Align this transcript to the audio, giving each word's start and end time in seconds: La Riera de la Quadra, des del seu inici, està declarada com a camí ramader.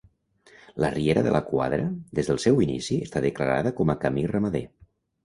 La 0.83 0.89
Riera 0.93 1.23
de 1.27 1.33
la 1.35 1.41
Quadra, 1.49 1.85
des 2.19 2.31
del 2.31 2.41
seu 2.45 2.63
inici, 2.67 2.97
està 3.09 3.21
declarada 3.27 3.73
com 3.81 3.93
a 3.93 3.97
camí 4.07 4.25
ramader. 4.33 4.65